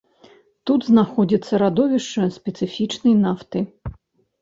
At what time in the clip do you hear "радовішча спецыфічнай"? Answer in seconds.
1.65-3.15